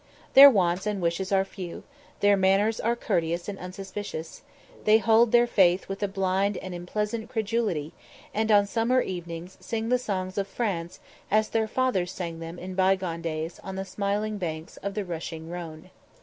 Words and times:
Their 0.33 0.49
wants 0.49 0.87
and 0.87 0.99
wishes 0.99 1.31
are 1.31 1.45
few, 1.45 1.83
their 2.21 2.35
manners 2.35 2.79
are 2.79 2.95
courteous 2.95 3.47
and 3.47 3.59
unsuspicious, 3.59 4.41
they 4.83 4.97
hold 4.97 5.31
their 5.31 5.45
faith 5.45 5.87
with 5.87 6.01
a 6.01 6.07
blind 6.07 6.57
and 6.57 6.73
implicit 6.73 7.29
credulity, 7.29 7.93
and 8.33 8.51
on 8.51 8.65
summer 8.65 9.01
evenings 9.01 9.57
sing 9.59 9.89
the 9.89 9.99
songs 9.99 10.39
of 10.39 10.47
France 10.47 10.99
as 11.29 11.49
their 11.49 11.67
fathers 11.67 12.11
sang 12.11 12.39
them 12.39 12.57
in 12.57 12.73
bygone 12.73 13.21
days 13.21 13.59
on 13.63 13.75
the 13.75 13.85
smiling 13.85 14.39
banks 14.39 14.77
of 14.77 14.95
the 14.95 15.05
rushing 15.05 15.51
Rhone. 15.51 15.91